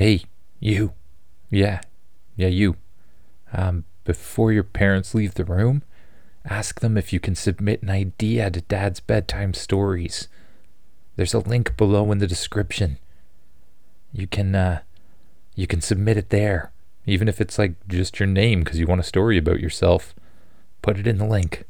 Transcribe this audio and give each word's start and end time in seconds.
Hey, 0.00 0.22
you. 0.60 0.94
Yeah, 1.50 1.82
yeah, 2.34 2.48
you. 2.48 2.76
Um, 3.52 3.84
before 4.04 4.50
your 4.50 4.62
parents 4.62 5.14
leave 5.14 5.34
the 5.34 5.44
room, 5.44 5.82
ask 6.42 6.80
them 6.80 6.96
if 6.96 7.12
you 7.12 7.20
can 7.20 7.34
submit 7.34 7.82
an 7.82 7.90
idea 7.90 8.50
to 8.50 8.62
Dad's 8.62 9.00
bedtime 9.00 9.52
stories. 9.52 10.26
There's 11.16 11.34
a 11.34 11.38
link 11.38 11.76
below 11.76 12.10
in 12.12 12.16
the 12.16 12.26
description. 12.26 12.98
You 14.10 14.26
can, 14.26 14.54
uh, 14.54 14.80
you 15.54 15.66
can 15.66 15.82
submit 15.82 16.16
it 16.16 16.30
there, 16.30 16.72
even 17.04 17.28
if 17.28 17.38
it's 17.38 17.58
like 17.58 17.74
just 17.86 18.18
your 18.18 18.26
name 18.26 18.60
because 18.60 18.78
you 18.78 18.86
want 18.86 19.02
a 19.02 19.04
story 19.04 19.36
about 19.36 19.60
yourself. 19.60 20.14
Put 20.80 20.98
it 20.98 21.06
in 21.06 21.18
the 21.18 21.26
link. 21.26 21.64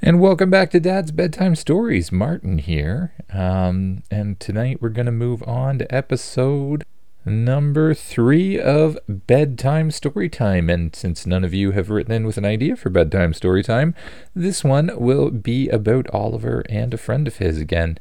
And 0.00 0.20
welcome 0.20 0.48
back 0.48 0.70
to 0.70 0.78
Dad's 0.78 1.10
Bedtime 1.10 1.56
Stories. 1.56 2.12
Martin 2.12 2.58
here. 2.58 3.14
Um, 3.32 4.04
and 4.12 4.38
tonight 4.38 4.80
we're 4.80 4.90
going 4.90 5.06
to 5.06 5.12
move 5.12 5.42
on 5.42 5.80
to 5.80 5.92
episode 5.92 6.84
number 7.24 7.94
three 7.94 8.60
of 8.60 8.98
Bedtime 9.08 9.90
Storytime. 9.90 10.72
And 10.72 10.94
since 10.94 11.26
none 11.26 11.44
of 11.44 11.54
you 11.54 11.70
have 11.72 11.90
written 11.90 12.12
in 12.12 12.26
with 12.26 12.38
an 12.38 12.44
idea 12.44 12.76
for 12.76 12.90
Bedtime 12.90 13.32
Storytime, 13.32 13.94
this 14.34 14.64
one 14.64 14.90
will 14.96 15.30
be 15.30 15.68
about 15.68 16.08
Oliver 16.10 16.62
and 16.68 16.92
a 16.92 16.98
friend 16.98 17.26
of 17.26 17.36
his 17.36 17.58
again. 17.58 17.98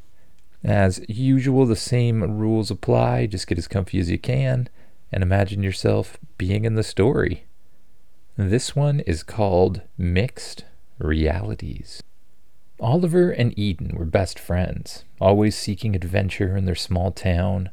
As 0.63 1.03
usual, 1.09 1.65
the 1.65 1.75
same 1.75 2.37
rules 2.37 2.71
apply. 2.71 3.27
Just 3.27 3.47
get 3.47 3.57
as 3.57 3.67
comfy 3.67 3.99
as 3.99 4.09
you 4.09 4.17
can 4.17 4.69
and 5.11 5.21
imagine 5.21 5.61
yourself 5.61 6.17
being 6.37 6.65
in 6.65 6.75
the 6.75 6.83
story. 6.83 7.45
This 8.35 8.75
one 8.75 8.99
is 9.01 9.21
called 9.21 9.81
Mixed 9.97 10.65
realities. 10.97 12.01
Oliver 12.79 13.29
and 13.29 13.57
Eden 13.57 13.95
were 13.95 14.05
best 14.05 14.39
friends, 14.39 15.05
always 15.21 15.55
seeking 15.55 15.95
adventure 15.95 16.57
in 16.57 16.65
their 16.65 16.75
small 16.75 17.11
town. 17.11 17.69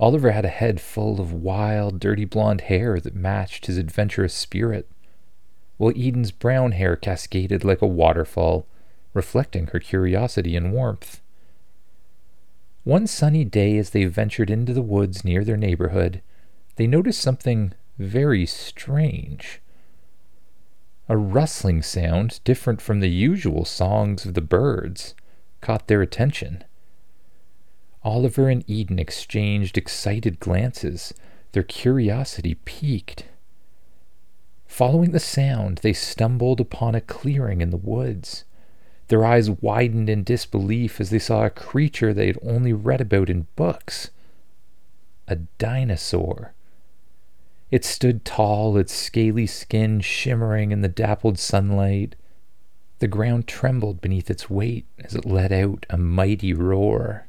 Oliver 0.00 0.30
had 0.30 0.44
a 0.44 0.48
head 0.48 0.80
full 0.80 1.20
of 1.20 1.32
wild, 1.32 1.98
dirty 1.98 2.24
blonde 2.24 2.62
hair 2.62 3.00
that 3.00 3.16
matched 3.16 3.66
his 3.66 3.78
adventurous 3.78 4.32
spirit, 4.32 4.88
while 5.76 5.92
Eden's 5.96 6.30
brown 6.30 6.72
hair 6.72 6.94
cascaded 6.94 7.64
like 7.64 7.82
a 7.82 7.86
waterfall, 7.86 8.66
reflecting 9.12 9.68
her 9.68 9.80
curiosity 9.80 10.56
and 10.56 10.72
warmth. 10.72 11.20
One 12.84 13.06
sunny 13.06 13.44
day, 13.44 13.76
as 13.76 13.90
they 13.90 14.04
ventured 14.04 14.50
into 14.50 14.72
the 14.72 14.82
woods 14.82 15.24
near 15.24 15.44
their 15.44 15.56
neighborhood, 15.56 16.22
they 16.76 16.86
noticed 16.86 17.20
something 17.20 17.72
very 17.98 18.46
strange. 18.46 19.60
A 21.08 21.16
rustling 21.16 21.82
sound, 21.82 22.40
different 22.44 22.80
from 22.80 23.00
the 23.00 23.10
usual 23.10 23.64
songs 23.64 24.24
of 24.24 24.34
the 24.34 24.40
birds, 24.40 25.14
caught 25.60 25.88
their 25.88 26.02
attention. 26.02 26.62
Oliver 28.02 28.48
and 28.48 28.64
Eden 28.68 28.98
exchanged 28.98 29.76
excited 29.76 30.40
glances, 30.40 31.12
their 31.52 31.62
curiosity 31.62 32.54
piqued. 32.64 33.24
Following 34.66 35.10
the 35.12 35.20
sound, 35.20 35.78
they 35.78 35.92
stumbled 35.92 36.60
upon 36.60 36.94
a 36.94 37.00
clearing 37.00 37.60
in 37.60 37.70
the 37.70 37.76
woods. 37.76 38.44
Their 39.08 39.24
eyes 39.24 39.50
widened 39.50 40.08
in 40.08 40.22
disbelief 40.22 41.00
as 41.00 41.10
they 41.10 41.18
saw 41.18 41.44
a 41.44 41.50
creature 41.50 42.12
they 42.12 42.26
had 42.26 42.38
only 42.42 42.72
read 42.72 43.00
about 43.00 43.30
in 43.30 43.46
books 43.56 44.10
a 45.28 45.36
dinosaur. 45.58 46.54
It 47.70 47.84
stood 47.84 48.24
tall, 48.24 48.78
its 48.78 48.94
scaly 48.94 49.46
skin 49.46 50.00
shimmering 50.00 50.72
in 50.72 50.80
the 50.80 50.88
dappled 50.88 51.38
sunlight. 51.38 52.16
The 52.98 53.08
ground 53.08 53.46
trembled 53.46 54.00
beneath 54.00 54.30
its 54.30 54.48
weight 54.48 54.86
as 54.98 55.14
it 55.14 55.26
let 55.26 55.52
out 55.52 55.84
a 55.90 55.98
mighty 55.98 56.54
roar. 56.54 57.27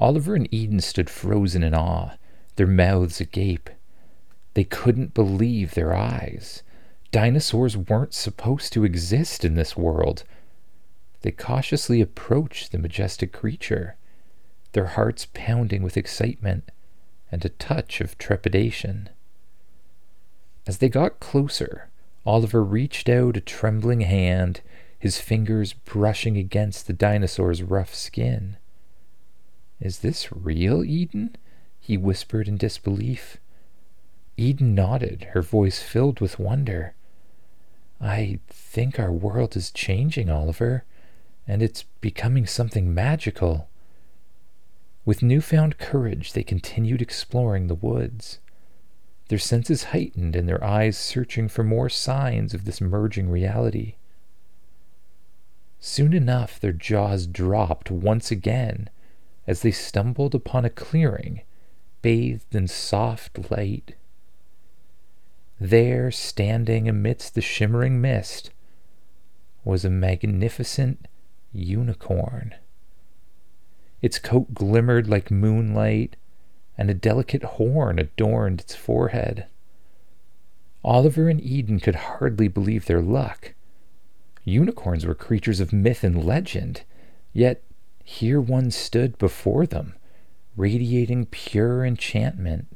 Oliver 0.00 0.34
and 0.34 0.48
Eden 0.52 0.80
stood 0.80 1.10
frozen 1.10 1.62
in 1.62 1.74
awe, 1.74 2.12
their 2.56 2.66
mouths 2.66 3.20
agape. 3.20 3.68
They 4.54 4.64
couldn't 4.64 5.12
believe 5.12 5.74
their 5.74 5.94
eyes. 5.94 6.62
Dinosaurs 7.12 7.76
weren't 7.76 8.14
supposed 8.14 8.72
to 8.72 8.84
exist 8.84 9.44
in 9.44 9.56
this 9.56 9.76
world. 9.76 10.24
They 11.20 11.30
cautiously 11.30 12.00
approached 12.00 12.72
the 12.72 12.78
majestic 12.78 13.30
creature, 13.30 13.96
their 14.72 14.86
hearts 14.86 15.26
pounding 15.34 15.82
with 15.82 15.98
excitement 15.98 16.70
and 17.30 17.44
a 17.44 17.50
touch 17.50 18.00
of 18.00 18.16
trepidation. 18.16 19.10
As 20.66 20.78
they 20.78 20.88
got 20.88 21.20
closer, 21.20 21.90
Oliver 22.24 22.64
reached 22.64 23.10
out 23.10 23.36
a 23.36 23.40
trembling 23.40 24.00
hand, 24.00 24.62
his 24.98 25.20
fingers 25.20 25.74
brushing 25.74 26.38
against 26.38 26.86
the 26.86 26.94
dinosaur's 26.94 27.62
rough 27.62 27.94
skin. 27.94 28.56
Is 29.80 30.00
this 30.00 30.30
real, 30.30 30.84
Eden? 30.84 31.36
he 31.78 31.96
whispered 31.96 32.46
in 32.48 32.56
disbelief. 32.56 33.38
Eden 34.36 34.74
nodded, 34.74 35.28
her 35.32 35.42
voice 35.42 35.82
filled 35.82 36.20
with 36.20 36.38
wonder. 36.38 36.94
I 38.00 38.40
think 38.48 38.98
our 38.98 39.12
world 39.12 39.56
is 39.56 39.70
changing, 39.70 40.28
Oliver, 40.28 40.84
and 41.48 41.62
it's 41.62 41.84
becoming 42.00 42.46
something 42.46 42.92
magical. 42.92 43.68
With 45.04 45.22
newfound 45.22 45.78
courage, 45.78 46.32
they 46.34 46.42
continued 46.42 47.02
exploring 47.02 47.66
the 47.66 47.74
woods 47.74 48.38
their 49.30 49.38
senses 49.38 49.84
heightened 49.84 50.34
and 50.34 50.48
their 50.48 50.62
eyes 50.62 50.98
searching 50.98 51.46
for 51.46 51.62
more 51.62 51.88
signs 51.88 52.52
of 52.52 52.64
this 52.64 52.80
merging 52.80 53.30
reality. 53.30 53.94
Soon 55.78 56.12
enough, 56.12 56.58
their 56.58 56.72
jaws 56.72 57.28
dropped 57.28 57.92
once 57.92 58.32
again 58.32 58.90
as 59.50 59.62
they 59.62 59.72
stumbled 59.72 60.32
upon 60.32 60.64
a 60.64 60.70
clearing 60.70 61.40
bathed 62.02 62.54
in 62.54 62.68
soft 62.68 63.50
light. 63.50 63.96
There, 65.58 66.12
standing 66.12 66.88
amidst 66.88 67.34
the 67.34 67.40
shimmering 67.40 68.00
mist, 68.00 68.52
was 69.64 69.84
a 69.84 69.90
magnificent 69.90 71.08
unicorn. 71.52 72.54
Its 74.00 74.20
coat 74.20 74.54
glimmered 74.54 75.08
like 75.08 75.32
moonlight, 75.32 76.14
and 76.78 76.88
a 76.88 76.94
delicate 76.94 77.42
horn 77.42 77.98
adorned 77.98 78.60
its 78.60 78.76
forehead. 78.76 79.46
Oliver 80.84 81.28
and 81.28 81.40
Eden 81.40 81.80
could 81.80 81.96
hardly 81.96 82.46
believe 82.46 82.86
their 82.86 83.02
luck. 83.02 83.54
Unicorns 84.44 85.04
were 85.04 85.16
creatures 85.16 85.58
of 85.58 85.72
myth 85.72 86.04
and 86.04 86.24
legend, 86.24 86.82
yet 87.32 87.64
here 88.10 88.40
one 88.40 88.72
stood 88.72 89.16
before 89.18 89.66
them, 89.66 89.94
radiating 90.56 91.24
pure 91.26 91.84
enchantment. 91.84 92.66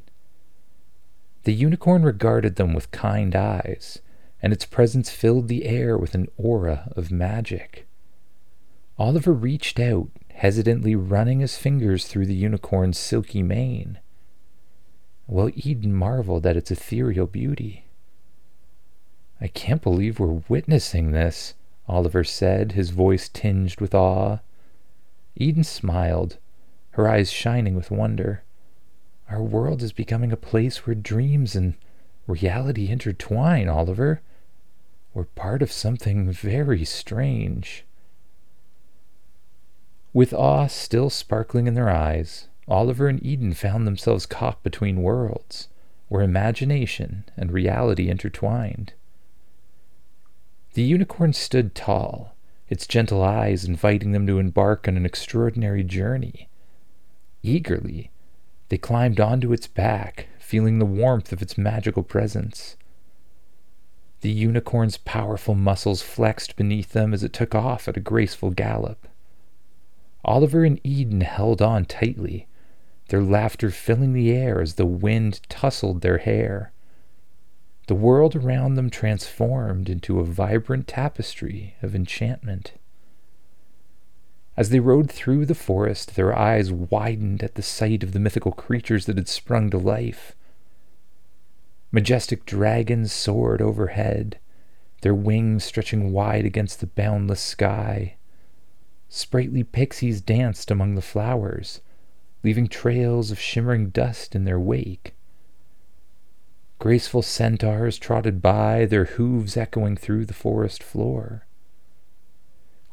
The 1.43 1.53
unicorn 1.53 2.03
regarded 2.03 2.55
them 2.55 2.73
with 2.73 2.89
kind 2.91 3.35
eyes, 3.35 3.99
and 4.41 4.53
its 4.53 4.65
presence 4.65 5.09
filled 5.09 5.49
the 5.49 5.65
air 5.65 5.97
with 5.97 6.15
an 6.15 6.29
aura 6.37 6.91
of 6.95 7.11
magic. 7.11 7.85
Oliver 8.97 9.33
reached 9.33 9.77
out 9.77 10.09
hesitantly 10.31 10.95
running 10.95 11.41
his 11.41 11.57
fingers 11.57 12.07
through 12.07 12.27
the 12.27 12.33
unicorn's 12.33 12.97
silky 12.97 13.43
mane. 13.43 13.99
While 15.27 15.51
Eden 15.53 15.93
marveled 15.93 16.45
at 16.45 16.55
its 16.55 16.71
ethereal 16.71 17.27
beauty. 17.27 17.85
I 19.41 19.47
can't 19.47 19.81
believe 19.81 20.17
we're 20.17 20.43
witnessing 20.47 21.11
this, 21.11 21.55
Oliver 21.89 22.23
said, 22.23 22.71
his 22.71 22.91
voice 22.91 23.27
tinged 23.27 23.81
with 23.81 23.93
awe. 23.93 24.39
Eden 25.35 25.63
smiled, 25.63 26.37
her 26.91 27.07
eyes 27.07 27.31
shining 27.31 27.75
with 27.75 27.91
wonder. 27.91 28.43
Our 29.29 29.41
world 29.41 29.81
is 29.81 29.91
becoming 29.91 30.31
a 30.31 30.37
place 30.37 30.85
where 30.85 30.95
dreams 30.95 31.55
and 31.55 31.75
reality 32.27 32.89
intertwine, 32.89 33.67
Oliver. 33.67 34.21
We're 35.13 35.25
part 35.25 35.61
of 35.61 35.71
something 35.71 36.31
very 36.31 36.85
strange. 36.85 37.85
With 40.13 40.33
awe 40.33 40.67
still 40.67 41.09
sparkling 41.09 41.67
in 41.67 41.73
their 41.73 41.89
eyes, 41.89 42.47
Oliver 42.67 43.07
and 43.07 43.23
Eden 43.25 43.53
found 43.53 43.85
themselves 43.85 44.25
caught 44.25 44.63
between 44.63 45.03
worlds, 45.03 45.67
where 46.07 46.21
imagination 46.23 47.25
and 47.35 47.51
reality 47.51 48.09
intertwined. 48.09 48.93
The 50.73 50.83
unicorn 50.83 51.33
stood 51.33 51.75
tall, 51.75 52.34
its 52.69 52.87
gentle 52.87 53.23
eyes 53.23 53.65
inviting 53.65 54.11
them 54.11 54.25
to 54.27 54.39
embark 54.39 54.87
on 54.87 54.97
an 54.97 55.05
extraordinary 55.05 55.83
journey. 55.83 56.49
Eagerly, 57.43 58.11
they 58.69 58.77
climbed 58.77 59.19
onto 59.19 59.53
its 59.53 59.67
back, 59.67 60.27
feeling 60.39 60.79
the 60.79 60.85
warmth 60.85 61.31
of 61.31 61.41
its 61.41 61.57
magical 61.57 62.03
presence. 62.03 62.75
The 64.21 64.31
unicorn's 64.31 64.97
powerful 64.97 65.53
muscles 65.53 66.01
flexed 66.01 66.55
beneath 66.55 66.93
them 66.93 67.13
as 67.13 67.23
it 67.23 67.33
took 67.33 67.53
off 67.53 67.87
at 67.87 67.97
a 67.97 67.99
graceful 67.99 68.49
gallop. 68.49 69.07
Oliver 70.23 70.63
and 70.63 70.79
Eden 70.83 71.21
held 71.21 71.61
on 71.61 71.85
tightly, 71.85 72.47
their 73.09 73.21
laughter 73.21 73.69
filling 73.69 74.13
the 74.13 74.31
air 74.31 74.59
as 74.61 74.73
the 74.73 74.85
wind 74.85 75.41
tousled 75.47 76.01
their 76.01 76.17
hair. 76.17 76.71
The 77.87 77.95
world 77.95 78.35
around 78.35 78.75
them 78.75 78.89
transformed 78.89 79.89
into 79.89 80.19
a 80.19 80.23
vibrant 80.23 80.87
tapestry 80.87 81.75
of 81.83 81.95
enchantment. 81.95 82.73
As 84.57 84.69
they 84.69 84.79
rode 84.79 85.11
through 85.11 85.45
the 85.45 85.53
forest, 85.53 86.15
their 86.15 86.35
eyes 86.35 86.71
widened 86.71 87.43
at 87.43 87.55
the 87.55 87.61
sight 87.61 88.03
of 88.03 88.13
the 88.13 88.19
mythical 88.19 88.53
creatures 88.53 89.05
that 89.05 89.17
had 89.17 89.27
sprung 89.27 89.69
to 89.69 89.77
life. 89.77 90.35
Majestic 91.91 92.45
dragons 92.45 93.11
soared 93.11 93.61
overhead, 93.61 94.39
their 95.01 95.13
wings 95.13 95.63
stretching 95.63 96.11
wide 96.11 96.45
against 96.45 96.79
the 96.79 96.87
boundless 96.87 97.41
sky. 97.41 98.15
Sprightly 99.09 99.63
pixies 99.63 100.21
danced 100.21 100.71
among 100.71 100.95
the 100.95 101.01
flowers, 101.01 101.81
leaving 102.43 102.67
trails 102.67 103.29
of 103.29 103.39
shimmering 103.39 103.89
dust 103.89 104.35
in 104.35 104.45
their 104.45 104.59
wake. 104.59 105.13
Graceful 106.85 107.23
centaurs 107.23 107.97
trotted 107.97 108.43
by, 108.43 108.85
their 108.85 109.05
hooves 109.05 109.57
echoing 109.57 109.97
through 109.97 110.23
the 110.23 110.35
forest 110.35 110.83
floor. 110.83 111.47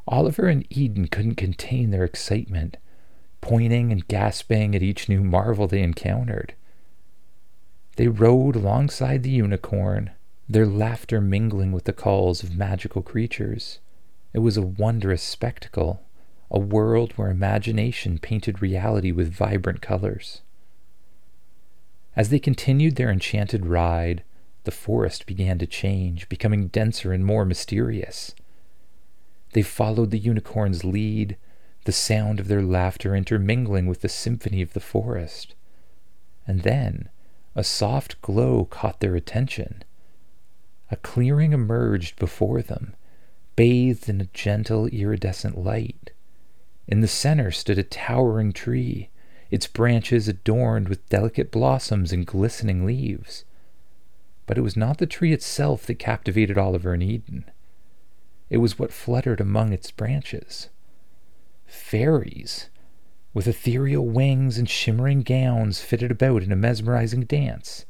Oliver 0.07 0.47
and 0.47 0.65
Eden 0.71 1.07
couldn't 1.07 1.35
contain 1.35 1.91
their 1.91 2.03
excitement, 2.03 2.77
pointing 3.39 3.91
and 3.91 4.07
gasping 4.07 4.75
at 4.75 4.81
each 4.81 5.07
new 5.07 5.23
marvel 5.23 5.67
they 5.67 5.83
encountered. 5.83 6.55
They 7.97 8.07
rode 8.07 8.55
alongside 8.55 9.21
the 9.21 9.29
unicorn, 9.29 10.09
their 10.49 10.65
laughter 10.65 11.21
mingling 11.21 11.71
with 11.71 11.83
the 11.83 11.93
calls 11.93 12.41
of 12.41 12.57
magical 12.57 13.03
creatures. 13.03 13.77
It 14.33 14.39
was 14.39 14.57
a 14.57 14.63
wondrous 14.63 15.21
spectacle, 15.21 16.01
a 16.49 16.57
world 16.57 17.11
where 17.11 17.29
imagination 17.29 18.17
painted 18.17 18.59
reality 18.59 19.11
with 19.11 19.31
vibrant 19.31 19.83
colors. 19.83 20.41
As 22.15 22.29
they 22.29 22.39
continued 22.39 22.95
their 22.95 23.09
enchanted 23.09 23.65
ride, 23.65 24.23
the 24.65 24.71
forest 24.71 25.25
began 25.25 25.57
to 25.59 25.67
change, 25.67 26.29
becoming 26.29 26.67
denser 26.67 27.11
and 27.11 27.25
more 27.25 27.43
mysterious. 27.43 28.35
They 29.53 29.61
followed 29.61 30.11
the 30.11 30.19
unicorn's 30.19 30.83
lead, 30.83 31.37
the 31.85 31.91
sound 31.91 32.39
of 32.39 32.47
their 32.47 32.61
laughter 32.61 33.15
intermingling 33.15 33.87
with 33.87 34.01
the 34.01 34.09
symphony 34.09 34.61
of 34.61 34.73
the 34.73 34.79
forest. 34.79 35.55
And 36.47 36.61
then 36.61 37.09
a 37.55 37.63
soft 37.63 38.21
glow 38.21 38.65
caught 38.65 38.99
their 38.99 39.15
attention. 39.15 39.83
A 40.91 40.95
clearing 40.95 41.53
emerged 41.53 42.17
before 42.17 42.61
them, 42.61 42.95
bathed 43.55 44.09
in 44.09 44.21
a 44.21 44.29
gentle 44.33 44.87
iridescent 44.87 45.57
light. 45.57 46.11
In 46.87 47.01
the 47.01 47.07
center 47.07 47.51
stood 47.51 47.77
a 47.77 47.83
towering 47.83 48.53
tree, 48.53 49.09
its 49.53 49.67
branches 49.67 50.27
adorned 50.27 50.89
with 50.89 51.07
delicate 51.09 51.51
blossoms 51.51 52.11
and 52.11 52.25
glistening 52.25 52.87
leaves. 52.87 53.45
But 54.47 54.57
it 54.57 54.61
was 54.61 54.75
not 54.75 54.97
the 54.97 55.05
tree 55.05 55.31
itself 55.31 55.85
that 55.85 55.99
captivated 55.99 56.57
Oliver 56.57 56.91
and 56.91 57.03
Eden. 57.03 57.45
It 58.49 58.57
was 58.57 58.79
what 58.79 58.91
fluttered 58.91 59.39
among 59.39 59.71
its 59.71 59.91
branches. 59.91 60.69
Fairies, 61.67 62.71
with 63.35 63.47
ethereal 63.47 64.07
wings 64.07 64.57
and 64.57 64.67
shimmering 64.67 65.21
gowns, 65.21 65.81
fitted 65.81 66.09
about 66.09 66.41
in 66.41 66.51
a 66.51 66.55
mesmerizing 66.55 67.21
dance. 67.21 67.85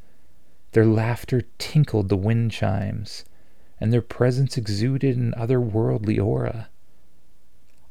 Their 0.73 0.85
laughter 0.85 1.43
tinkled 1.59 2.09
the 2.09 2.17
wind 2.17 2.51
chimes, 2.51 3.23
and 3.79 3.93
their 3.93 4.01
presence 4.01 4.57
exuded 4.57 5.15
an 5.15 5.33
otherworldly 5.37 6.21
aura. 6.21 6.67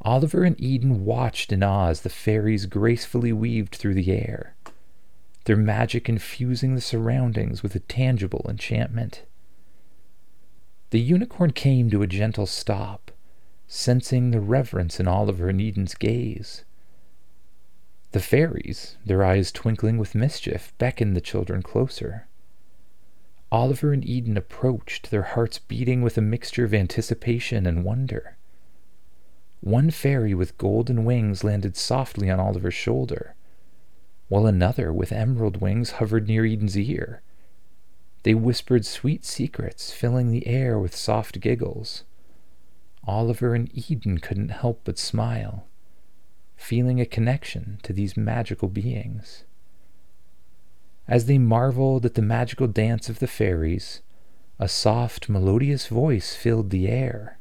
Oliver 0.04 0.43
and 0.43 0.60
Eden 0.60 1.04
watched 1.04 1.52
in 1.52 1.62
awe 1.62 1.88
as 1.88 2.00
the 2.00 2.10
fairies 2.10 2.66
gracefully 2.66 3.32
weaved 3.32 3.75
through 3.76 3.94
the 3.94 4.10
air, 4.10 4.56
their 5.44 5.56
magic 5.56 6.08
infusing 6.08 6.75
the 6.75 6.81
surroundings 6.81 7.62
with 7.62 7.76
a 7.76 7.81
tangible 7.81 8.44
enchantment. 8.49 9.22
The 10.90 11.00
unicorn 11.00 11.52
came 11.52 11.88
to 11.90 12.02
a 12.02 12.08
gentle 12.08 12.46
stop, 12.46 13.12
sensing 13.69 14.32
the 14.32 14.40
reverence 14.40 14.99
in 14.99 15.06
Oliver 15.06 15.49
and 15.49 15.60
Eden's 15.60 15.94
gaze. 15.94 16.64
The 18.10 18.20
fairies, 18.20 18.96
their 19.06 19.25
eyes 19.25 19.52
twinkling 19.52 19.99
with 19.99 20.16
mischief, 20.16 20.72
beckoned 20.78 21.16
the 21.16 21.20
children 21.20 21.62
closer. 21.62 22.26
Oliver 23.52 23.93
and 23.93 24.04
Eden 24.04 24.37
approached, 24.37 25.10
their 25.10 25.22
hearts 25.22 25.60
beating 25.60 26.02
with 26.02 26.19
a 26.19 26.22
mixture 26.22 26.64
of 26.64 26.75
anticipation 26.75 27.66
and 27.66 27.84
wonder. 27.84 28.37
One 29.62 29.93
fairy 29.93 30.35
with 30.35 30.59
golden 30.59 31.05
wings 31.05 31.44
landed 31.44 31.76
softly 31.76 32.29
on 32.29 32.41
Oliver's 32.41 32.75
shoulder, 32.75 33.37
while 34.26 34.44
another 34.44 34.93
with 34.93 35.12
emerald 35.12 35.61
wings 35.61 35.93
hovered 35.93 36.26
near 36.26 36.44
Eden's 36.44 36.76
ear. 36.76 37.23
They 38.25 38.35
whispered 38.35 38.85
sweet 38.85 39.25
secrets, 39.25 39.93
filling 39.93 40.32
the 40.32 40.49
air 40.49 40.81
with 40.81 40.97
soft 40.97 41.38
giggles. 41.38 42.03
Oliver 43.06 43.55
and 43.55 43.70
Eden 43.73 44.19
couldn't 44.19 44.49
help 44.49 44.81
but 44.82 44.99
smile, 44.99 45.69
feeling 46.56 47.00
a 47.00 47.06
connection 47.06 47.79
to 47.85 47.93
these 47.93 48.17
magical 48.17 48.67
beings. 48.67 49.44
As 51.06 51.26
they 51.26 51.38
marveled 51.38 52.05
at 52.05 52.14
the 52.14 52.23
magical 52.23 52.67
dance 52.67 53.09
of 53.09 53.20
the 53.20 53.29
fairies, 53.29 54.03
a 54.59 54.67
soft, 54.67 55.29
melodious 55.29 55.87
voice 55.87 56.35
filled 56.35 56.70
the 56.70 56.88
air 56.88 57.38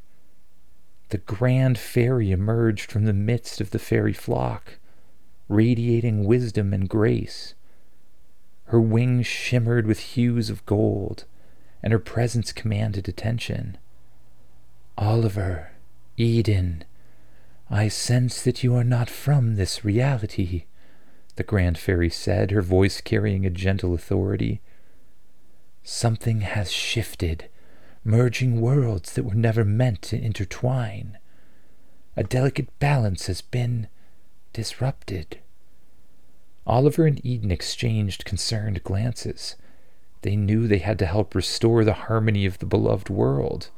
the 1.12 1.18
grand 1.18 1.78
fairy 1.78 2.32
emerged 2.32 2.90
from 2.90 3.06
the 3.06 3.14
midst 3.14 3.62
of 3.62 3.72
the 3.72 3.80
fairy 3.80 4.14
flock, 4.14 4.80
radiating 5.50 6.24
wisdom 6.24 6.74
and 6.74 6.88
grace. 6.88 7.54
Her 8.66 8.80
wings 8.80 9.28
shimmered 9.28 9.86
with 9.86 10.00
hues 10.00 10.50
of 10.50 10.66
gold, 10.66 11.26
and 11.84 11.92
her 11.92 12.00
presence 12.00 12.54
commanded 12.54 13.10
attention. 13.10 13.78
Oliver, 14.98 15.72
Eden, 16.16 16.86
I 17.70 17.90
sense 17.90 18.42
that 18.44 18.64
you 18.64 18.74
are 18.76 18.84
not 18.84 19.10
from 19.10 19.56
this 19.56 19.84
reality, 19.84 20.64
the 21.36 21.44
grand 21.44 21.78
fairy 21.78 22.10
said, 22.10 22.52
her 22.52 22.62
voice 22.62 23.02
carrying 23.02 23.46
a 23.46 23.50
gentle 23.50 23.94
authority. 23.94 24.62
Something 25.84 26.42
has 26.42 26.72
shifted 26.72 27.50
merging 28.04 28.60
worlds 28.60 29.14
that 29.14 29.24
were 29.24 29.36
never 29.36 29.64
meant 29.64 30.02
to 30.02 30.20
intertwine. 30.20 31.18
A 32.18 32.24
delicate 32.24 32.78
balance 32.80 33.28
has 33.28 33.42
been 33.42 33.88
disrupted. 34.54 35.40
Oliver 36.66 37.06
and 37.06 37.24
Eden 37.26 37.52
exchanged 37.52 38.26
concerned 38.26 38.84
glances. 38.84 39.56
They 40.22 40.36
knew 40.36 40.68
they 40.68 40.80
had 40.80 41.00
to 41.00 41.06
help 41.06 41.34
restore 41.34 41.84
the 41.84 41.94
harmony 41.94 42.46
of 42.46 42.60
the 42.60 42.66
beloved 42.66 43.10
world. 43.10 43.70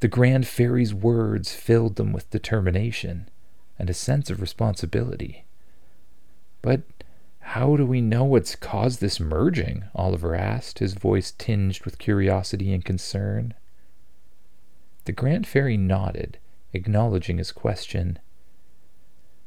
The 0.00 0.08
Grand 0.08 0.46
Fairy's 0.46 0.94
words 0.94 1.52
filled 1.52 1.96
them 1.96 2.12
with 2.12 2.30
determination 2.30 3.28
and 3.78 3.90
a 3.90 3.94
sense 3.94 4.30
of 4.30 4.40
responsibility. 4.40 5.44
But 6.62 6.82
how 7.50 7.76
do 7.76 7.86
we 7.86 8.00
know 8.00 8.24
what's 8.24 8.56
caused 8.56 9.00
this 9.00 9.20
merging? 9.20 9.84
Oliver 9.94 10.34
asked, 10.34 10.80
his 10.80 10.94
voice 10.94 11.30
tinged 11.30 11.80
with 11.84 11.96
curiosity 11.96 12.72
and 12.72 12.84
concern. 12.84 13.54
The 15.04 15.12
Grand 15.12 15.46
Fairy 15.46 15.76
nodded, 15.76 16.38
acknowledging 16.72 17.38
his 17.38 17.52
question. 17.52 18.18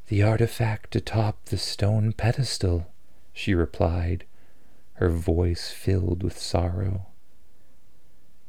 The 0.08 0.24
artifact 0.24 0.96
atop 0.96 1.44
the 1.46 1.58
stone 1.58 2.14
pedestal, 2.14 2.88
she 3.34 3.54
replied, 3.54 4.24
her 4.94 5.10
voice 5.10 5.70
filled 5.70 6.24
with 6.24 6.40
sorrow. 6.40 7.08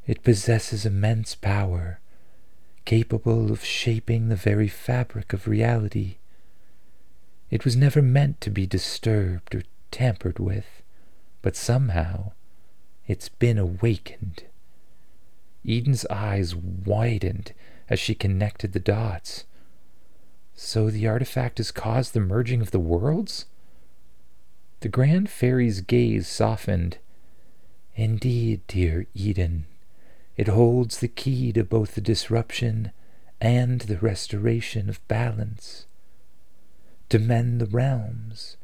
It 0.06 0.22
possesses 0.22 0.86
immense 0.86 1.34
power, 1.34 1.98
capable 2.84 3.50
of 3.50 3.64
shaping 3.64 4.28
the 4.28 4.36
very 4.36 4.68
fabric 4.68 5.32
of 5.32 5.48
reality. 5.48 6.18
It 7.50 7.64
was 7.64 7.76
never 7.76 8.00
meant 8.00 8.40
to 8.42 8.50
be 8.50 8.66
disturbed 8.66 9.54
or 9.54 9.62
tampered 9.90 10.38
with, 10.38 10.82
but 11.42 11.56
somehow 11.56 12.32
it's 13.06 13.28
been 13.28 13.58
awakened. 13.58 14.44
Eden's 15.66 16.06
eyes 16.06 16.54
widened 16.54 17.52
as 17.88 17.98
she 17.98 18.14
connected 18.14 18.72
the 18.72 18.80
dots. 18.80 19.44
So 20.54 20.90
the 20.90 21.08
artifact 21.08 21.58
has 21.58 21.72
caused 21.72 22.14
the 22.14 22.20
merging 22.20 22.60
of 22.60 22.70
the 22.70 22.78
worlds? 22.78 23.46
The 24.80 24.88
Grand 24.88 25.28
Fairy's 25.28 25.80
gaze 25.80 26.28
softened. 26.28 26.98
Indeed, 27.96 28.60
dear 28.68 29.06
Eden, 29.14 29.66
it 30.36 30.48
holds 30.48 31.00
the 31.00 31.08
key 31.08 31.52
to 31.52 31.64
both 31.64 31.94
the 31.96 32.00
disruption 32.00 32.92
and 33.40 33.80
the 33.82 33.98
restoration 33.98 34.88
of 34.88 35.06
balance. 35.08 35.86
To 37.10 37.18
mend 37.18 37.60
the 37.60 37.66
realms, 37.66 38.56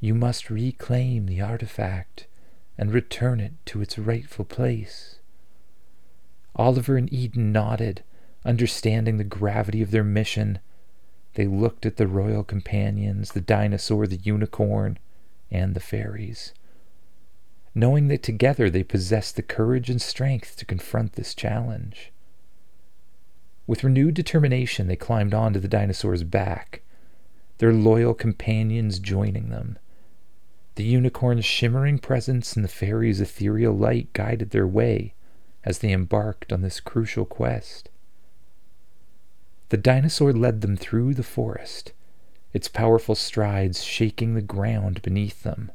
you 0.00 0.12
must 0.12 0.50
reclaim 0.50 1.26
the 1.26 1.40
artifact 1.40 2.26
and 2.76 2.92
return 2.92 3.38
it 3.38 3.52
to 3.66 3.80
its 3.80 3.96
rightful 3.96 4.44
place. 4.44 5.20
Oliver 6.56 6.96
and 6.96 7.12
Eden 7.12 7.52
nodded, 7.52 8.02
understanding 8.44 9.18
the 9.18 9.24
gravity 9.24 9.82
of 9.82 9.92
their 9.92 10.02
mission. 10.02 10.58
They 11.34 11.46
looked 11.46 11.86
at 11.86 11.96
the 11.96 12.08
royal 12.08 12.42
companions, 12.42 13.32
the 13.32 13.40
dinosaur, 13.40 14.08
the 14.08 14.16
unicorn, 14.16 14.98
and 15.52 15.74
the 15.74 15.80
fairies, 15.80 16.52
knowing 17.72 18.08
that 18.08 18.24
together 18.24 18.68
they 18.68 18.82
possessed 18.82 19.36
the 19.36 19.42
courage 19.42 19.88
and 19.88 20.02
strength 20.02 20.56
to 20.56 20.64
confront 20.64 21.12
this 21.12 21.36
challenge. 21.36 22.10
With 23.68 23.84
renewed 23.84 24.14
determination, 24.14 24.88
they 24.88 24.96
climbed 24.96 25.34
onto 25.34 25.60
the 25.60 25.68
dinosaur's 25.68 26.24
back, 26.24 26.82
their 27.62 27.72
loyal 27.72 28.12
companions 28.12 28.98
joining 28.98 29.48
them. 29.50 29.78
The 30.74 30.82
unicorn's 30.82 31.44
shimmering 31.44 32.00
presence 32.00 32.56
and 32.56 32.64
the 32.64 32.68
fairy's 32.68 33.20
ethereal 33.20 33.72
light 33.72 34.12
guided 34.14 34.50
their 34.50 34.66
way 34.66 35.14
as 35.62 35.78
they 35.78 35.92
embarked 35.92 36.52
on 36.52 36.62
this 36.62 36.80
crucial 36.80 37.24
quest. 37.24 37.88
The 39.68 39.76
dinosaur 39.76 40.32
led 40.32 40.60
them 40.60 40.76
through 40.76 41.14
the 41.14 41.22
forest, 41.22 41.92
its 42.52 42.66
powerful 42.66 43.14
strides 43.14 43.84
shaking 43.84 44.34
the 44.34 44.42
ground 44.42 45.00
beneath 45.00 45.44
them. 45.44 45.70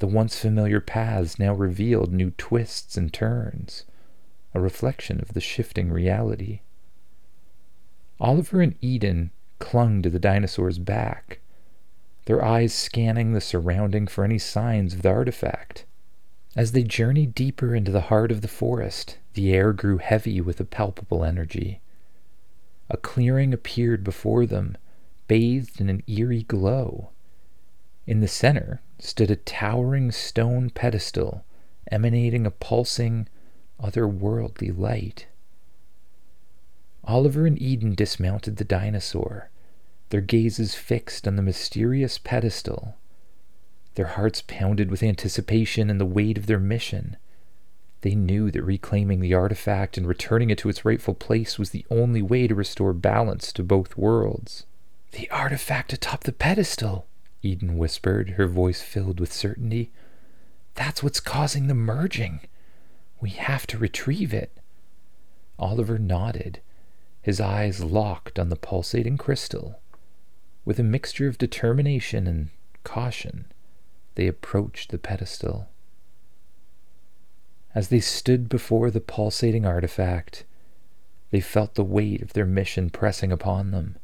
The 0.00 0.06
once 0.06 0.38
familiar 0.38 0.82
paths 0.82 1.38
now 1.38 1.54
revealed 1.54 2.12
new 2.12 2.32
twists 2.32 2.98
and 2.98 3.10
turns, 3.10 3.86
a 4.52 4.60
reflection 4.60 5.18
of 5.22 5.32
the 5.32 5.40
shifting 5.40 5.90
reality. 5.90 6.60
Oliver 8.20 8.60
and 8.60 8.74
Eden 8.82 9.30
clung 9.60 10.02
to 10.02 10.10
the 10.10 10.18
dinosaur's 10.18 10.78
back, 10.78 11.38
their 12.24 12.44
eyes 12.44 12.74
scanning 12.74 13.32
the 13.32 13.40
surrounding 13.40 14.08
for 14.08 14.24
any 14.24 14.38
signs 14.38 14.94
of 14.94 15.02
the 15.02 15.08
artifact. 15.08 15.84
As 16.56 16.72
they 16.72 16.82
journeyed 16.82 17.34
deeper 17.34 17.74
into 17.74 17.92
the 17.92 18.08
heart 18.10 18.32
of 18.32 18.40
the 18.40 18.48
forest, 18.48 19.18
the 19.34 19.52
air 19.52 19.72
grew 19.72 19.98
heavy 19.98 20.40
with 20.40 20.58
a 20.58 20.64
palpable 20.64 21.24
energy. 21.24 21.80
A 22.88 22.96
clearing 22.96 23.54
appeared 23.54 24.02
before 24.02 24.46
them, 24.46 24.76
bathed 25.28 25.80
in 25.80 25.88
an 25.88 26.02
eerie 26.08 26.42
glow. 26.42 27.10
In 28.06 28.20
the 28.20 28.26
center 28.26 28.80
stood 28.98 29.30
a 29.30 29.36
towering 29.36 30.10
stone 30.10 30.70
pedestal 30.70 31.44
emanating 31.90 32.46
a 32.46 32.50
pulsing, 32.50 33.28
otherworldly 33.82 34.76
light. 34.76 35.26
Oliver 37.04 37.46
and 37.46 37.60
Eden 37.60 37.94
dismounted 37.94 38.56
the 38.56 38.64
dinosaur, 38.64 39.49
their 40.10 40.20
gazes 40.20 40.74
fixed 40.74 41.26
on 41.26 41.36
the 41.36 41.42
mysterious 41.42 42.18
pedestal. 42.18 42.96
Their 43.94 44.06
hearts 44.06 44.42
pounded 44.46 44.90
with 44.90 45.02
anticipation 45.02 45.90
and 45.90 46.00
the 46.00 46.06
weight 46.06 46.38
of 46.38 46.46
their 46.46 46.60
mission. 46.60 47.16
They 48.02 48.14
knew 48.14 48.50
that 48.50 48.62
reclaiming 48.62 49.20
the 49.20 49.34
artifact 49.34 49.96
and 49.96 50.06
returning 50.06 50.50
it 50.50 50.58
to 50.58 50.68
its 50.68 50.84
rightful 50.84 51.14
place 51.14 51.58
was 51.58 51.70
the 51.70 51.86
only 51.90 52.22
way 52.22 52.46
to 52.46 52.54
restore 52.54 52.92
balance 52.92 53.52
to 53.52 53.62
both 53.62 53.96
worlds. 53.96 54.64
The 55.12 55.30
artifact 55.30 55.92
atop 55.92 56.24
the 56.24 56.32
pedestal, 56.32 57.06
Eden 57.42 57.76
whispered, 57.76 58.30
her 58.30 58.46
voice 58.46 58.80
filled 58.80 59.20
with 59.20 59.32
certainty. 59.32 59.90
That's 60.74 61.02
what's 61.02 61.20
causing 61.20 61.66
the 61.66 61.74
merging. 61.74 62.40
We 63.20 63.30
have 63.30 63.66
to 63.68 63.78
retrieve 63.78 64.32
it. 64.32 64.56
Oliver 65.58 65.98
nodded, 65.98 66.60
his 67.20 67.40
eyes 67.40 67.84
locked 67.84 68.38
on 68.38 68.48
the 68.48 68.56
pulsating 68.56 69.18
crystal. 69.18 69.79
With 70.64 70.78
a 70.78 70.84
mixture 70.84 71.26
of 71.26 71.38
determination 71.38 72.26
and 72.26 72.50
caution, 72.84 73.46
they 74.14 74.26
approached 74.26 74.90
the 74.90 74.98
pedestal. 74.98 75.68
As 77.74 77.88
they 77.88 78.00
stood 78.00 78.48
before 78.48 78.90
the 78.90 79.00
pulsating 79.00 79.64
artifact, 79.64 80.44
they 81.30 81.40
felt 81.40 81.74
the 81.74 81.84
weight 81.84 82.20
of 82.20 82.32
their 82.32 82.46
mission 82.46 82.90
pressing 82.90 83.30
upon 83.32 83.70
them. 83.70 83.96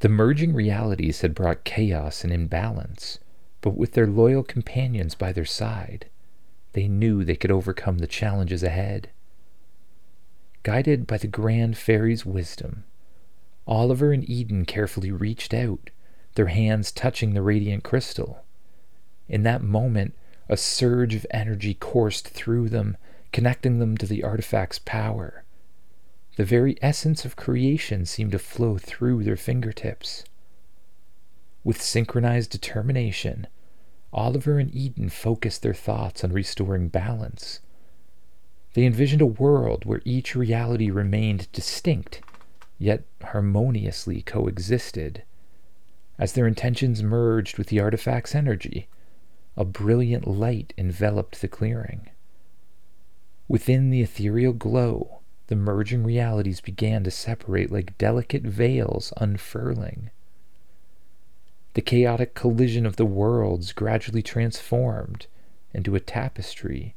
The 0.00 0.08
merging 0.08 0.54
realities 0.54 1.20
had 1.20 1.34
brought 1.34 1.64
chaos 1.64 2.24
and 2.24 2.32
imbalance, 2.32 3.18
but 3.60 3.76
with 3.76 3.92
their 3.92 4.06
loyal 4.06 4.42
companions 4.42 5.14
by 5.14 5.32
their 5.32 5.44
side, 5.44 6.06
they 6.72 6.88
knew 6.88 7.24
they 7.24 7.36
could 7.36 7.50
overcome 7.50 7.98
the 7.98 8.06
challenges 8.06 8.62
ahead. 8.62 9.10
Guided 10.62 11.06
by 11.06 11.18
the 11.18 11.26
Grand 11.26 11.76
Fairy's 11.78 12.26
wisdom, 12.26 12.84
Oliver 13.66 14.12
and 14.12 14.28
Eden 14.28 14.64
carefully 14.64 15.10
reached 15.10 15.54
out, 15.54 15.90
their 16.34 16.48
hands 16.48 16.92
touching 16.92 17.32
the 17.34 17.42
radiant 17.42 17.82
crystal. 17.84 18.44
In 19.28 19.42
that 19.44 19.62
moment, 19.62 20.14
a 20.48 20.56
surge 20.56 21.14
of 21.14 21.26
energy 21.30 21.74
coursed 21.74 22.28
through 22.28 22.68
them, 22.68 22.96
connecting 23.32 23.78
them 23.78 23.96
to 23.96 24.06
the 24.06 24.22
artifact's 24.22 24.78
power. 24.78 25.44
The 26.36 26.44
very 26.44 26.76
essence 26.82 27.24
of 27.24 27.36
creation 27.36 28.04
seemed 28.04 28.32
to 28.32 28.38
flow 28.38 28.76
through 28.76 29.24
their 29.24 29.36
fingertips. 29.36 30.24
With 31.62 31.80
synchronized 31.80 32.50
determination, 32.50 33.46
Oliver 34.12 34.58
and 34.58 34.74
Eden 34.74 35.08
focused 35.08 35.62
their 35.62 35.74
thoughts 35.74 36.22
on 36.22 36.32
restoring 36.32 36.88
balance. 36.88 37.60
They 38.74 38.84
envisioned 38.84 39.22
a 39.22 39.26
world 39.26 39.84
where 39.84 40.02
each 40.04 40.34
reality 40.34 40.90
remained 40.90 41.50
distinct, 41.52 42.20
yet 42.78 43.04
harmoniously 43.22 44.22
coexisted. 44.22 45.22
As 46.18 46.32
their 46.32 46.46
intentions 46.46 47.02
merged 47.02 47.58
with 47.58 47.68
the 47.68 47.80
artifact's 47.80 48.34
energy, 48.34 48.88
a 49.56 49.64
brilliant 49.64 50.26
light 50.26 50.72
enveloped 50.76 51.40
the 51.40 51.48
clearing. 51.48 52.08
Within 53.48 53.90
the 53.90 54.02
ethereal 54.02 54.52
glow, 54.52 55.20
the 55.48 55.56
merging 55.56 56.02
realities 56.02 56.60
began 56.60 57.04
to 57.04 57.10
separate 57.10 57.70
like 57.70 57.98
delicate 57.98 58.42
veils 58.42 59.12
unfurling. 59.18 60.10
The 61.74 61.82
chaotic 61.82 62.34
collision 62.34 62.86
of 62.86 62.96
the 62.96 63.04
worlds 63.04 63.72
gradually 63.72 64.22
transformed 64.22 65.26
into 65.72 65.94
a 65.94 66.00
tapestry 66.00 66.94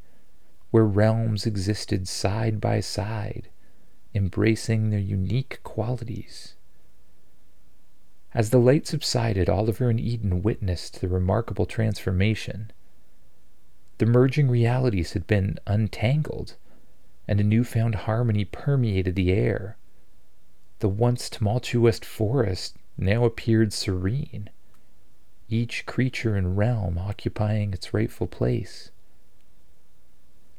where 0.71 0.85
realms 0.85 1.45
existed 1.45 2.07
side 2.07 2.61
by 2.61 2.79
side, 2.79 3.49
embracing 4.17 4.89
their 4.89 4.99
unique 4.99 5.59
qualities. 5.63 6.55
As 8.33 8.49
the 8.49 8.57
light 8.57 8.85
subsided, 8.85 9.47
Oliver 9.47 9.89
and 9.89 9.99
Eden 9.99 10.43
witnessed 10.43 10.99
the 10.99 11.07
remarkable 11.07 11.65
transformation. 11.65 12.71
The 13.99 14.05
merging 14.05 14.49
realities 14.49 15.13
had 15.13 15.25
been 15.25 15.57
untangled, 15.65 16.55
and 17.27 17.39
a 17.39 17.43
newfound 17.43 17.95
harmony 17.95 18.43
permeated 18.45 19.15
the 19.15 19.31
air. 19.31 19.77
The 20.79 20.89
once 20.89 21.29
tumultuous 21.29 21.99
forest 21.99 22.75
now 22.97 23.23
appeared 23.23 23.73
serene, 23.73 24.49
each 25.49 25.85
creature 25.85 26.35
and 26.35 26.57
realm 26.57 26.97
occupying 26.97 27.73
its 27.73 27.93
rightful 27.93 28.27
place. 28.27 28.91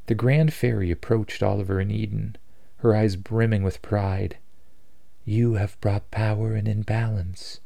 The 0.07 0.15
Grand 0.15 0.55
Fairy 0.55 0.91
approached 0.91 1.43
Oliver 1.43 1.81
and 1.81 1.93
Eden, 1.93 2.37
her 2.79 2.95
eyes 2.95 3.17
brimming 3.17 3.63
with 3.63 3.83
pride. 3.83 4.39
You 5.25 5.55
have 5.55 5.81
brought 5.81 6.11
power 6.11 6.55
and 6.55 6.67
imbalance 6.67 7.61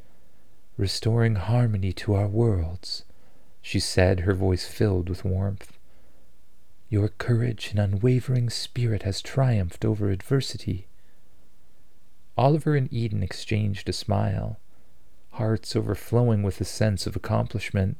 restoring 0.76 1.36
harmony 1.36 1.92
to 1.92 2.14
our 2.14 2.26
worlds, 2.26 3.04
she 3.60 3.78
said, 3.78 4.20
her 4.20 4.34
voice 4.34 4.66
filled 4.66 5.08
with 5.08 5.24
warmth. 5.24 5.78
Your 6.88 7.08
courage 7.08 7.70
and 7.70 7.78
unwavering 7.78 8.50
spirit 8.50 9.02
has 9.02 9.22
triumphed 9.22 9.84
over 9.84 10.10
adversity. 10.10 10.88
Oliver 12.36 12.74
and 12.74 12.92
Eden 12.92 13.22
exchanged 13.22 13.88
a 13.88 13.92
smile, 13.92 14.58
hearts 15.32 15.76
overflowing 15.76 16.42
with 16.42 16.60
a 16.60 16.64
sense 16.64 17.06
of 17.06 17.16
accomplishment. 17.16 17.96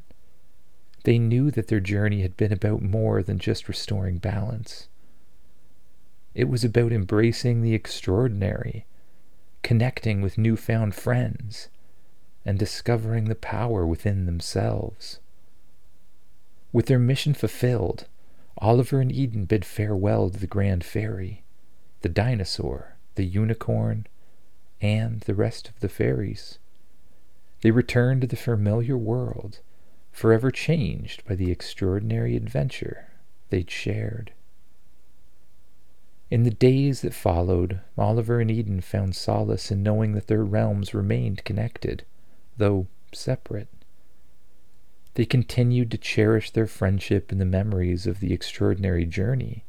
They 1.05 1.19
knew 1.19 1.51
that 1.51 1.69
their 1.69 1.81
journey 1.81 2.23
had 2.23 2.37
been 2.37 2.53
about 2.53 2.83
more 2.83 3.23
than 3.23 3.39
just 3.39 3.69
restoring 3.69 4.19
balance. 4.19 4.89
It 6.35 6.49
was 6.49 6.65
about 6.65 6.93
embracing 6.93 7.61
the 7.61 7.75
extraordinary, 7.75 8.87
connecting 9.63 10.23
with 10.23 10.39
newfound 10.39 10.95
friends, 10.95 11.69
and 12.45 12.59
discovering 12.59 13.27
the 13.27 13.35
power 13.35 13.87
within 13.87 14.27
themselves. 14.27 15.21
With 16.73 16.87
their 16.87 16.99
mission 16.99 17.35
fulfilled, 17.35 18.07
Oliver 18.59 19.01
and 19.01 19.13
Eden 19.13 19.45
bid 19.45 19.65
farewell 19.65 20.31
to 20.31 20.39
the 20.39 20.47
Grand 20.47 20.85
Fairy, 20.85 21.45
the 22.01 22.09
dinosaur, 22.09 22.97
the 23.15 23.25
unicorn, 23.25 24.07
and 24.81 25.21
the 25.21 25.35
rest 25.35 25.69
of 25.69 25.81
the 25.81 25.89
fairies. 25.89 26.59
They 27.61 27.71
returned 27.71 28.23
to 28.23 28.27
the 28.27 28.37
familiar 28.37 28.97
world, 28.97 29.61
forever 30.11 30.51
changed 30.51 31.25
by 31.25 31.35
the 31.35 31.51
extraordinary 31.51 32.37
adventure 32.37 33.09
they'd 33.51 33.71
shared. 33.71 34.33
In 36.33 36.45
the 36.45 36.51
days 36.51 37.03
that 37.03 37.13
followed, 37.13 37.81
Oliver 37.99 38.41
and 38.41 38.51
Eden 38.51 38.81
found 38.81 39.15
solace 39.15 39.71
in 39.71 39.83
knowing 39.83 40.13
that 40.13 40.29
their 40.29 40.43
realms 40.43 40.95
remained 40.95 41.45
connected 41.45 42.07
though 42.57 42.87
separate. 43.13 43.69
They 45.13 45.27
continued 45.27 45.91
to 45.91 45.99
cherish 45.99 46.51
their 46.51 46.67
friendship 46.67 47.33
and 47.33 47.39
the 47.39 47.45
memories 47.45 48.07
of 48.07 48.21
the 48.21 48.33
extraordinary 48.33 49.05
journey. 49.05 49.67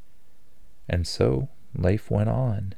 And 0.88 1.05
so 1.05 1.50
life 1.75 2.10
went 2.10 2.29
on. 2.29 2.75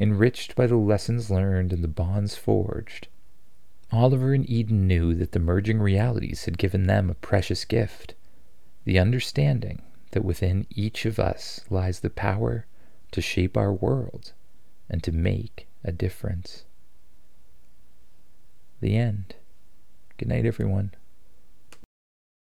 Enriched 0.00 0.56
by 0.56 0.66
the 0.66 0.78
lessons 0.78 1.30
learned 1.30 1.70
and 1.70 1.84
the 1.84 1.86
bonds 1.86 2.34
forged, 2.34 3.08
Oliver 3.92 4.32
and 4.32 4.48
Eden 4.48 4.86
knew 4.86 5.12
that 5.12 5.32
the 5.32 5.38
merging 5.38 5.80
realities 5.80 6.46
had 6.46 6.56
given 6.56 6.86
them 6.86 7.10
a 7.10 7.14
precious 7.14 7.66
gift 7.66 8.14
the 8.86 8.98
understanding 8.98 9.82
that 10.14 10.24
within 10.24 10.64
each 10.70 11.04
of 11.06 11.18
us 11.18 11.60
lies 11.68 11.98
the 11.98 12.08
power 12.08 12.66
to 13.10 13.20
shape 13.20 13.56
our 13.56 13.72
world 13.72 14.32
and 14.88 15.02
to 15.02 15.10
make 15.10 15.66
a 15.82 15.90
difference. 15.90 16.64
The 18.80 18.96
end. 18.96 19.34
Good 20.16 20.28
night, 20.28 20.46
everyone. 20.46 20.92